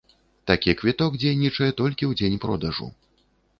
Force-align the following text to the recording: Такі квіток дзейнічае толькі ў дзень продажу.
Такі 0.51 0.73
квіток 0.79 1.17
дзейнічае 1.21 1.71
толькі 1.83 2.03
ў 2.09 2.21
дзень 2.23 2.41
продажу. 2.49 2.93